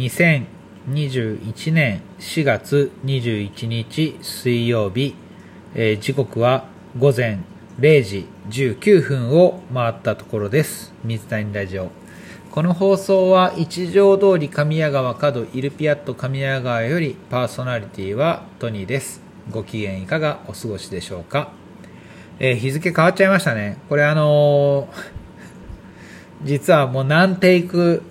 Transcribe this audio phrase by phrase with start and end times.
[0.00, 5.14] 2021年4月21日水曜日、
[5.74, 6.64] えー時刻は
[6.98, 7.40] 午前
[7.78, 10.94] 0時19分を回ったところです。
[11.04, 11.90] 水谷ラジオ。
[12.50, 19.20] この放送は一条通り神谷川角イルピアット神谷川よりパーソナリティはトニーです。
[19.50, 21.52] ご機嫌いかがお過ごしでしょうか、
[22.38, 23.76] えー日付変わっちゃいましたね。
[23.90, 25.20] これあのー
[26.42, 28.02] 実はもう何テイク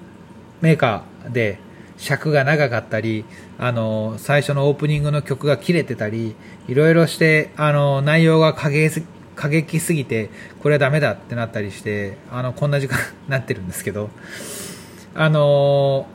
[0.61, 1.57] メーカーで
[1.99, 3.25] 尺が長かったり、
[3.57, 6.35] あの、最初のオープニングの曲が切れてたり、
[6.67, 9.03] いろいろして、あの、内容が過激す
[9.35, 10.29] 過激すぎて、
[10.61, 14.09] これはダメだってなったりして、あの、こんな時間になってるんですけど、
[15.13, 16.07] あの、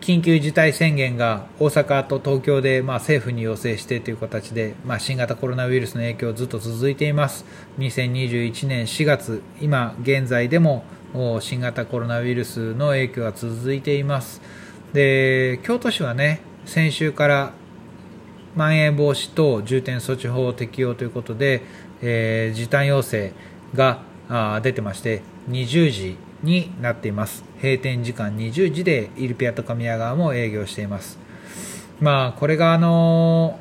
[0.00, 7.46] 緊急事態宣言が大阪と東京で、まあ、政府に要請してという形で、まあ、新型コロナウイルスの影響ずっと続いています。
[7.78, 10.84] 2021年4月今現在でも
[11.40, 14.42] 新型コロナウイルスの影響が続いています。
[14.94, 17.52] で京都市はね先週から
[18.54, 21.62] まん延防止等重点措置法適用ということで、
[22.00, 23.32] えー時短要請
[23.74, 24.00] が
[24.62, 27.44] 出てまして20時になっています。
[27.60, 31.18] 閉店時間20時でイルピアと神谷川も営業しています。
[32.00, 33.58] まあこれがあの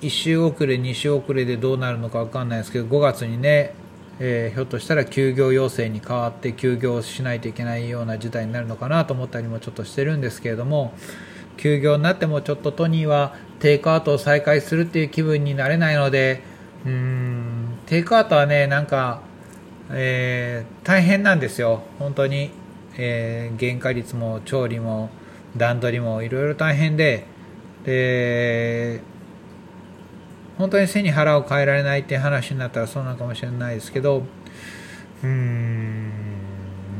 [0.00, 3.74] 1週遅れ2週遅れでどうなるのか分かんないですけど5月にね、
[4.20, 10.92] えーひょっとしたら休業要請に変わって休業しないといけないような事態になるのかなと思ったりもちょっとしてるんですけれども
[11.56, 16.42] 休業になってもちょっとトニーはテイクアウトを再開するっていう気分になれないので
[16.84, 19.20] うーんテイクアウトはねなんか、
[19.90, 21.82] えー大変なんですよ。
[21.98, 22.50] 本当に、
[22.98, 25.10] えー原価率も調理も
[25.56, 27.24] 段取りもいろいろ大変で
[27.84, 29.00] で
[30.58, 34.22] 本当に背に腹を変えられないって話になったらそうなのかもしれないですけど
[35.22, 36.12] うーん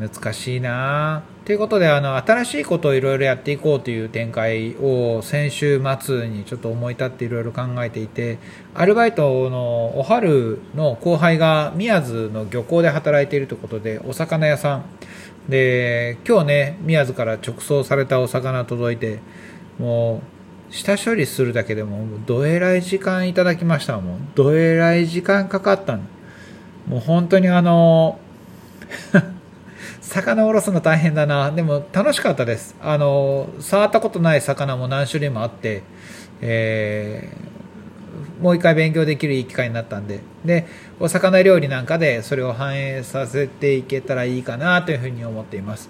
[0.01, 1.23] 難しいな。
[1.45, 8.39] ということであの新しいことをいろいろやっていこうという展開を先週末にちょっと思い立っていろいろ考えていて
[8.75, 14.85] アルバイトのお春の後輩が宮津の漁港で働いているということでお魚屋さん。
[15.49, 19.19] で今日ね宮津から直送されたお魚届いて
[19.79, 20.32] もう
[20.73, 26.03] 下処理するだけでもどえらい時間いただきましたもうどえらい時間かかったの。
[26.89, 28.19] もう本当にあの
[30.01, 31.51] 魚おろすの大変だな。
[31.51, 32.75] でも楽しかったです。
[32.81, 35.83] あの触ったことない魚も何種類もあって、
[36.41, 37.53] えー
[38.43, 40.21] もう一回勉強できるいい機会になったんで。
[40.45, 40.67] で
[40.99, 45.89] お魚料理なんかでそれを反映させていけたらいいかなというふうに思っています。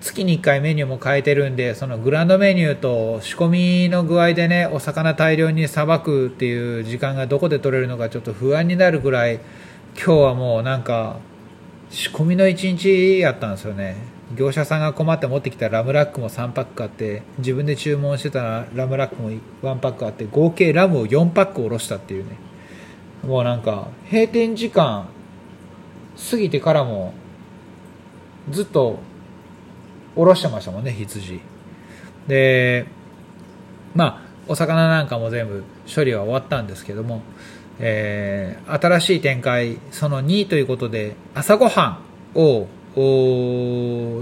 [0.00, 9.40] 月に1回メニューも変えてるんでそのグランドメニューと仕込みの具合でねお魚大量にさばくっていう時間がどこで取れるのかちょっと不安になるぐらい
[9.96, 11.18] 今日はもうなんか
[11.90, 13.96] 仕込みの1日やったんですよね。
[14.36, 22.36] 業者さんが困って持ってきたラムラックも3パックあって自分で注文してたラムラックも1パックあって合計ラムを4パックおろしたっていうね。
[23.26, 25.08] もうなんか閉店時間
[26.30, 27.14] 過ぎてからも
[28.50, 28.98] ずっと
[30.18, 31.40] おろしてましたもんね羊。
[32.26, 32.86] で
[33.94, 35.62] まあお魚なんかも全部
[35.94, 37.22] 処理は終わったんですけども、
[37.78, 42.00] えー新しい展開その2ということで朝ごは
[42.34, 42.66] んを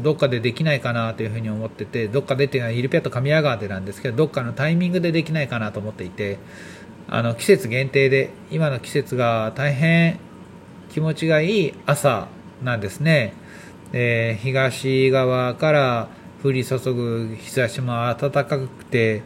[0.03, 6.39] どっかでできないかなというふうに思っててどっかでっていうのはイルピアと神谷川でなんですけどどっかのタイミングでできないかなと思っていて
[7.09, 10.19] あの季節限定で今の季節が大変
[10.91, 12.29] 気持ちがいい朝
[12.63, 13.35] なんですね、
[13.93, 16.09] えー東側から
[16.45, 19.23] 降り注ぐ日差しも暖かくて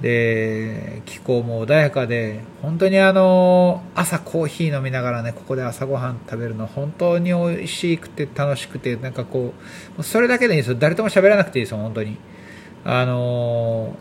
[0.00, 9.52] で気候も穏やかで本当にあの朝コーヒー飲みながらねここで朝ごはん食べるの本当に美味しくて楽しくてなんかこ
[9.98, 10.76] うそれだけでいいですよ。
[10.78, 12.16] 誰とも喋らなくていいですよ本当に。
[12.84, 13.94] あの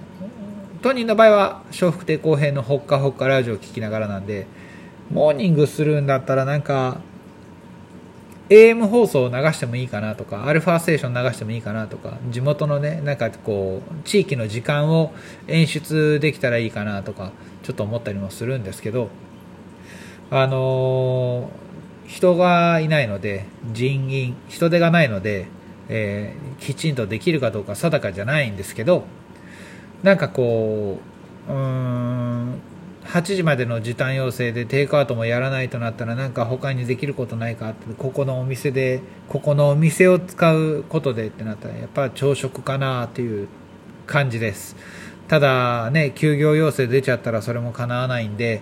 [0.81, 4.47] 当人の場合は笑福亭公平のほっかほっかラジオを聞きながらなんで
[5.11, 7.01] モーニングするんだったらなんか
[8.49, 15.13] AM 放送を流してもいいかなとかアルファステーション流してもいいかなとか地元のねなんかこう地域の時間を
[15.47, 17.31] 演出できたらいいかなとか
[17.63, 19.09] ちょっと思ったりもするんですけど
[20.31, 21.69] あのー
[22.09, 25.45] 人がいないので人員人手がないので、
[25.89, 29.03] えーきちんとできるかどうか定かじゃないんですけど
[30.01, 30.97] なんかこ
[31.47, 32.59] ううーん
[33.09, 43.47] 8時までの時短要請でテイクアウトもやらないとなったらなんか他にできることないかってここのお店でここのお店を使うことでってなったらやっぱ朝食かなっていう
[44.05, 44.75] 感じです。
[45.27, 48.61] ただね休業要請出ちゃったらそれも叶わないんで、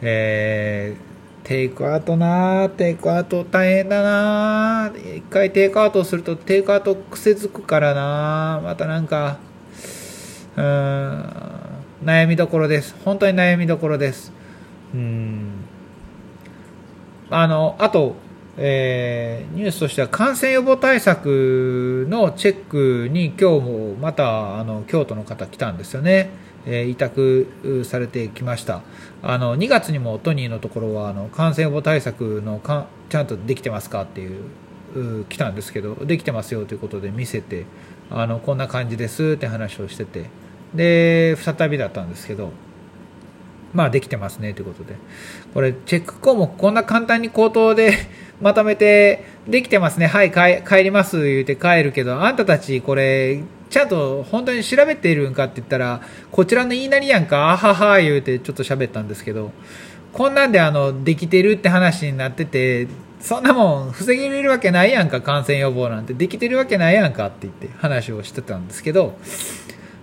[0.00, 1.08] えー
[1.44, 9.38] テイクアウトなーテイクアウト大変だなー一回テイクアウトするとテイクアウト癖づくからなーまたなんか
[10.56, 11.57] うーん
[12.02, 12.94] 悩みどころです。
[13.04, 14.32] 本当に悩みどころです。
[14.94, 15.50] うん。
[17.30, 18.16] あのあと
[18.60, 26.30] えー、ニュースとしては感染予防対策のチェックに今日もまたあの京都の方来たんですよね、
[26.66, 28.82] えー、委託されてきました。
[29.22, 37.64] あの2月にもトニーのところはあの感染予防対策のかちゃんとできてますかっていう来たんですけどできてますよということで見せて
[38.10, 40.26] あのこんな感じですって話をしてて。
[40.74, 42.52] で再びだったんですけど
[43.72, 44.96] まあできてますねということで
[45.54, 47.94] これチェック項目こんな簡単に口頭で
[48.40, 59.50] まとめて、できてますね、はい、帰ります言うて帰るけど、あんたたちこれ、ちゃんと本当に調べているんかって言ったら、こちらの言いなりやんか、あはは言うてちょっと喋ったんですけど、
[60.12, 62.86] こんなんであの、できてるって話になってて、
[63.20, 66.14] そんなもん防げれるわけないやんか、感染予防なんて。
[66.14, 69.18] できてるわけないやんかって言って話をしてたんですけど、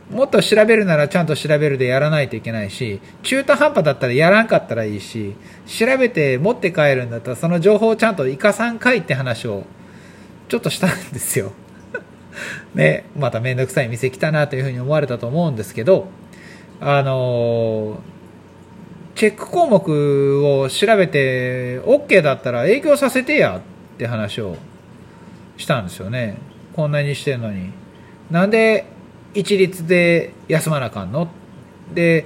[0.09, 5.35] もっと調べるならちゃんと調べるでやらないといけないし、中途半端だったらやらんかったらいいし、
[5.65, 9.63] 調べて持って帰るんだったらその情報をちゃんと生かさんかいって話を
[10.47, 11.53] ちょっとしたんですよ。
[12.75, 16.07] ね、まためんどくさい店来たなというふうに思われたと思うんですけど、
[16.79, 17.99] あの
[19.15, 24.57] チェック項目を調べて OK だったら営業させてやって話を
[25.57, 26.37] したんですよね。
[26.75, 27.71] こんなにしてんのに。
[28.29, 28.85] なんで
[29.35, 31.27] 一律で休まなあかんの？
[31.93, 32.25] で、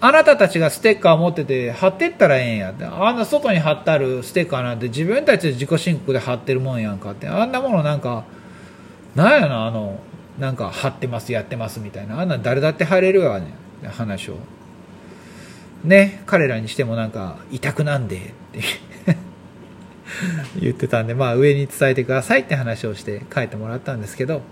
[0.00, 2.84] あなたたちがステッカー持ってて貼ってったらええんやって。
[2.84, 7.28] あんな外に貼ってあるステッカーなんて自分たちで自己申告で貼ってるもんやんかって。
[7.28, 8.24] あんなものなんか、
[9.14, 10.00] なんやな、あの、
[10.38, 12.20] なんか貼ってます、やってますみたいな。
[12.20, 13.46] あんな誰だって貼れるわね、
[13.88, 14.36] 話を。
[15.84, 18.60] ね、彼らにしてもなんか、委託なんでって
[20.58, 24.42] 言ってたんで、まあ上に伝えてくださいって話をして書いてもらったんですけど、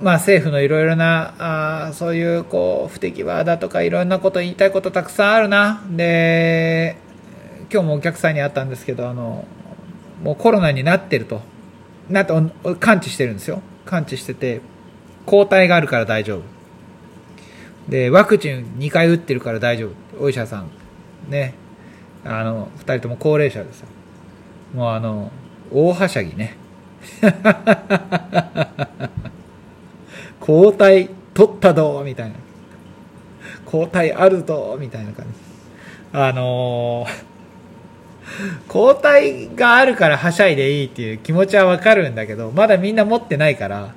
[0.00, 5.82] まあ、政府のいろいろなあそういうこう不適はだとかいろんなこと言いたいことたくさんあるな。
[5.90, 6.96] で
[7.72, 9.46] 今日もお客さんに会ったんですけどあの
[10.22, 11.40] もうコロナになってると。
[12.10, 12.32] なって
[12.78, 13.62] 感知してるんですよ。
[13.84, 14.60] 感知してて
[15.24, 16.42] 抗体があるから大丈夫。
[17.88, 20.24] でワクチン2回打ってるから大丈夫。
[20.24, 20.70] お医者さん。
[21.28, 21.54] ね。
[22.24, 23.88] あの2人とも高齢者ですよ。
[24.74, 25.30] もうあの
[25.72, 26.56] 大はしゃぎね。
[30.46, 32.36] 交代取ったどみたいな。
[33.66, 35.32] 交代あるぞみたいな感じ。
[36.12, 43.94] あのー、交代があるからはしゃいでいいっていう気持ちはわかるんだけど、まだみんな持ってないから、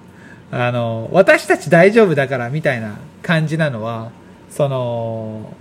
[0.51, 4.12] あのー、私たち大丈夫だからみたいな感じなのは、
[4.50, 5.54] その、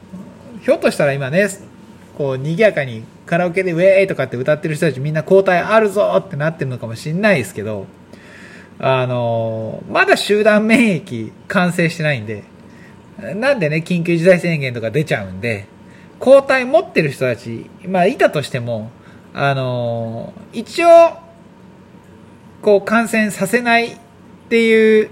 [0.62, 1.46] ひょっとしたら今ね、
[2.17, 7.87] こう、賑やかにカラオケでウェーイとかって歌ってる人たちみんな交代あるぞってなってるのかもしんないですけど、
[8.80, 12.44] あの、まだ集団免疫完成してないんで、
[13.19, 15.66] なんでね、緊急事態宣言とか出ちゃうんで、
[16.20, 18.90] 抗体持ってる人たち、まあ、いたとしても、
[19.34, 20.88] あの、一応、
[22.62, 23.96] こう、感染させないっ
[24.48, 25.10] ていう、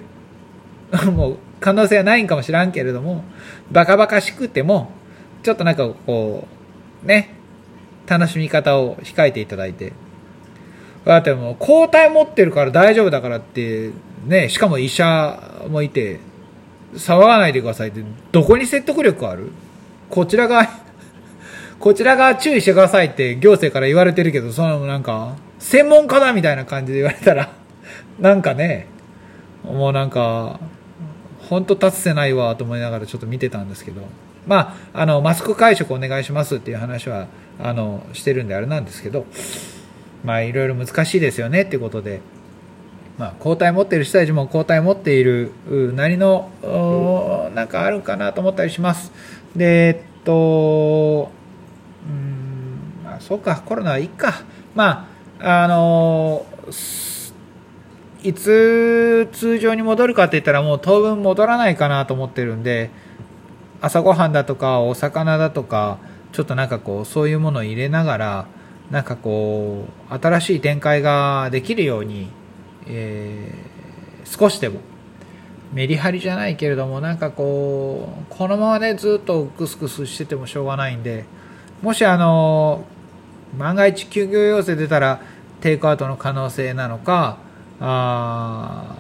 [1.12, 3.24] もう、可能性はないんかもしらんけれども、
[3.72, 4.90] バカバカしくても、
[5.42, 6.46] ちょっとなんかこ
[7.04, 7.34] う、ね、
[8.06, 9.92] 楽しみ方を控えていただいて、
[11.06, 13.92] だってもう抗体持ってるから大丈夫だからって、
[14.26, 16.18] ね、しかも医者もいて、
[16.94, 19.52] 騒がないでくださいって、どこに説得力ある？
[20.10, 20.68] こちらが、
[21.78, 27.50] こちらが注意してくださいって行政から言われてるけど、そのなんか、専門家だみたいな感じで言われたら、
[28.18, 28.88] なんかね、
[29.62, 30.58] もうなんか、
[31.48, 34.02] 本当立つせないわと思いながらちょっと見てたんですけど、
[34.48, 37.28] まあ、あの、マスク会食お願いしますっていう話は、
[37.62, 39.24] あの、してるんであれなんですけど、
[40.26, 42.20] まあいろいろ難しいですよねっていうことで、
[43.16, 45.52] まあ、抗体持っている人たちも抗体持っている
[45.94, 46.50] なりの
[47.54, 49.12] なんかあるかなと思ったりします。
[49.54, 51.30] で、えっと、
[52.08, 54.42] うん、まあ、そうか、コロナはいいか。
[54.74, 55.08] ま
[55.40, 56.44] あ、あの、
[58.22, 62.90] いつ通常に戻るかって言ったらもう当分戻らないかなと思ってるんで、
[63.80, 65.98] 朝ごはんだとかお魚だとか、
[66.32, 68.46] ちょっとなんかこう、そういうものを入れながら、
[68.90, 72.28] なんかこう新しい展開ができるように、
[72.86, 74.80] えー、少しでも
[75.72, 81.24] メリハリじゃないけれどもなんかこうこのままねずっとクスクスしててもしょうがないんで
[81.82, 82.84] もしあの
[83.58, 85.20] 万が一休業要請出たら
[85.60, 87.38] テイクアウトの可能性なのか
[87.80, 88.96] あ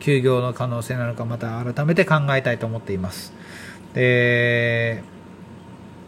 [0.00, 3.32] 休業の可能性なのかまた改めて考えたいと思っています。
[3.94, 5.02] で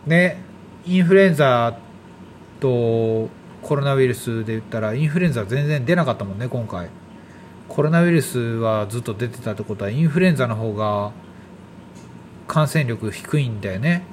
[0.07, 0.43] ね
[0.85, 1.79] インフルエンザ
[2.65, 3.29] と
[3.61, 6.89] コロナウイルスで言ったらインフルエンザ全然出なかったもんね今回。
[7.69, 11.13] コロナウイルスはずっと出てたってことはインフルエンザの方が
[12.49, 14.05] 感染力低いんだよね。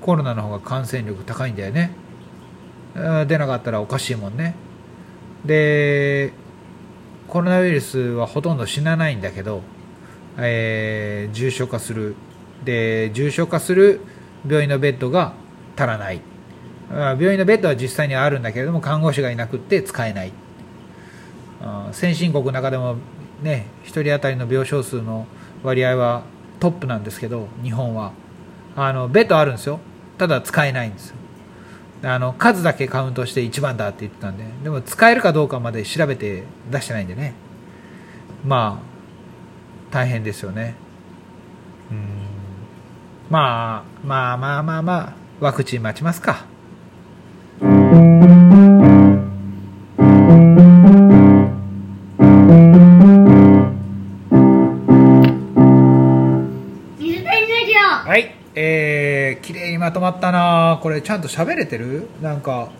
[0.00, 1.92] コロナの方が感染力高いんだよね。
[2.94, 4.56] 出なかったらおかしいもんね。
[5.44, 6.32] で
[7.28, 9.62] コロナウイルスはほとんど死なないんだけど、
[10.36, 12.16] えー、重症化する。
[12.64, 14.00] で重症化する
[14.46, 15.34] 病院のベッドが
[15.76, 16.20] 足らない。
[16.90, 20.32] 病院のベッドは実際にはあるんだけれども看護師がいなくって使えない。
[21.92, 22.96] 先進国の中でも
[23.42, 25.26] ね1人当たりの病床数の
[25.62, 26.22] 割合は
[26.58, 28.12] トップなんですけど日本は。
[28.76, 29.80] あのベッドあるんですよ。
[30.18, 31.16] ただ使えないんですよ。
[32.02, 34.44] あの数だけカウントして1番だって言ってたんで。
[34.64, 37.34] でも使えるかどうかまで調べて出してないんでね。
[38.44, 40.74] まあ大変ですよね。
[41.90, 42.06] うん。
[43.28, 46.49] まあまあまあまあまあワクチン待ちますか。
[59.90, 60.78] まとまったな。
[60.82, 62.06] これちゃんと喋れてる？
[62.22, 62.70] なんか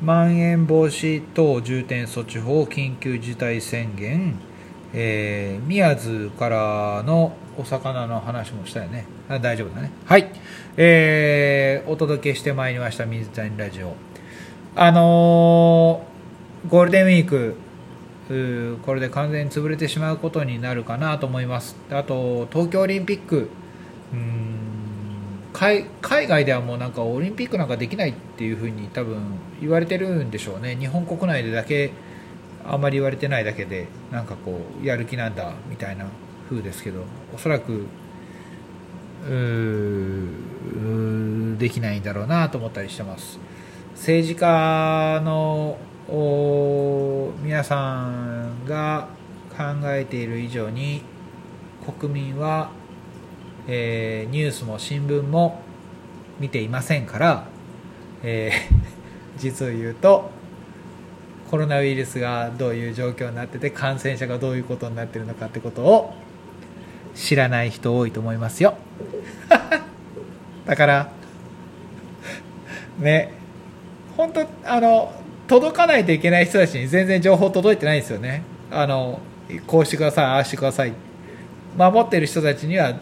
[0.00, 4.36] まん延防止等重点措置法緊急事態宣言、
[4.94, 9.04] えー、宮津からのお魚の話もしたよね。
[9.28, 9.90] あ大丈夫だね。
[10.06, 10.32] はい。
[10.78, 13.92] えー、お届けしてまいりました水谷ラジオ。
[14.76, 17.56] あのー、ゴールデンウィーク
[18.86, 21.76] これで完全に潰れてしまうことになるかなと思います。
[21.90, 23.50] あと東京オリンピック。
[24.14, 24.49] うん。
[25.52, 29.20] 海外ではもうなんかオリンピックなんかできないっていうふうに多分
[29.60, 30.76] 言われてるんでしょうね。
[30.76, 31.90] 日本国内でだけ
[32.66, 36.06] あんまり言われてないだけでなんかこうやる気なんだみたいな
[36.48, 37.04] 風ですけど。
[37.34, 37.86] おそらく
[41.58, 43.38] できないんだろうなと思ったりしてます。
[43.94, 45.78] 政治家の
[47.42, 49.08] 皆さんが
[49.56, 51.02] 考えている以上に
[51.98, 52.70] 国民は
[53.72, 55.60] えー、ニュースも新聞も
[56.40, 57.44] 見ていませんから、
[58.24, 58.74] えー、
[59.38, 60.32] 実を言うと
[61.48, 66.14] コロナウイルスがどういう状況になってて感染者がどういうことになってるのかってことを
[67.14, 68.74] 知らない人多いと思いますよ。
[70.66, 71.12] だから
[72.98, 73.32] ね
[74.16, 75.12] 本当あの
[75.46, 78.42] 届かないといけない人たちに全然情報届いてないんですよね。
[78.68, 79.20] あの
[79.68, 80.92] こうしてくださいああしてください。
[81.78, 82.94] 守ってる人たちには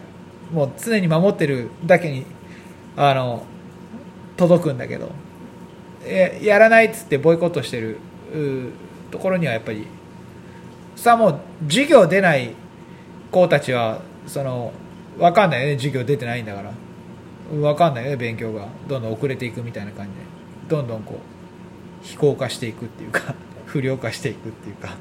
[0.51, 2.25] もう常に守ってるだけに
[2.95, 3.43] あの
[4.37, 5.11] 届くんだけど
[6.41, 7.97] やらないっつってボイコットしてる
[9.11, 9.85] ところにはやっぱり
[10.95, 12.53] さあもう授業出ない
[13.31, 14.73] 子たちはその
[15.17, 15.75] 分かんないよね。
[15.75, 16.71] 授業出てないんだから。
[17.51, 18.67] 分かんないよね勉強が。
[18.87, 20.17] どんどん遅れていくみたいな感じで。
[20.69, 24.95] どんどんこう非行化していくっていうか 不良化していくっていうか。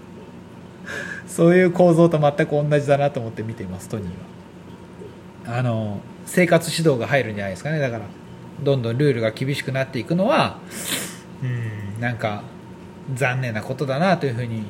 [1.27, 4.13] そういう構造と全く同じだなと思って見ていますトニーは。
[5.51, 7.79] あの生活指導が入るんじゃないですかね。
[7.79, 8.05] だから
[8.63, 10.59] どんどんルールが厳しくなっていくのは
[11.43, 11.47] う
[11.99, 12.43] んなんか
[13.15, 14.65] 残念なことだなというふうに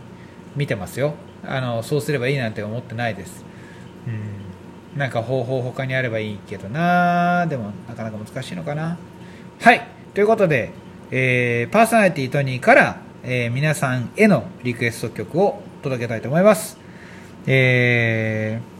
[0.54, 1.14] 見てますよ。
[1.44, 3.44] あのそうすればいいなんて思ってないです。
[4.06, 7.46] うんなんか方法他にあればいいけどな。
[7.48, 8.98] でもなかなか難しいのかな。
[9.60, 10.70] はいということで、
[11.10, 16.78] えー、パーソナリティトニーから、えー、皆さんへのリクエスト曲を届けたいと思います。
[17.48, 18.77] えー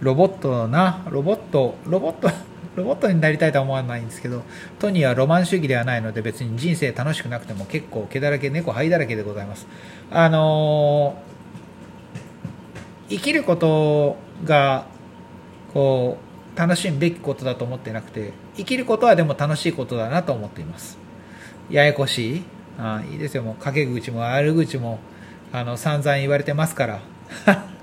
[0.00, 2.30] ロボットな、ロボット、ロボット、
[2.76, 4.42] ロボットになりたいとは思わないんですけど、
[4.78, 9.66] トニーはロマン主義ではないので別に人生楽しくなくても結構毛だらけ、猫灰だらけでございます。
[10.10, 14.86] あのー、生きることが、
[15.72, 16.18] こ
[16.54, 20.98] う、楽しむべきことだと思ってなくて、生きることはでも楽しいことだなと思っています。
[21.70, 22.44] ややこしい
[22.78, 24.98] あいいですよ、もう陰口も悪口も、
[25.52, 27.00] あの、散々言われてますから。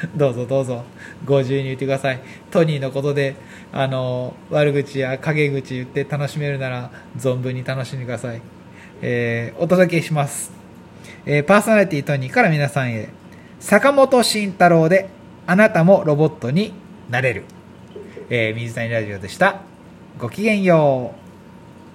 [0.16, 0.84] どうぞどうぞ。
[1.24, 2.20] ご自由に言ってください。
[2.50, 3.36] トニーのことで
[3.72, 8.42] あの悪口や陰口言って楽しめるなら存分に楽しんでください、
[9.00, 10.52] えー、お届けします、
[11.24, 13.08] えー、パーソナリティトニーから皆さんへ
[13.60, 15.08] 坂本慎太郎で
[15.46, 16.72] あなたもロボットに
[17.08, 17.44] なれる、
[18.28, 19.62] えー、水谷ラジオでした。
[20.18, 21.29] ごきげんよう。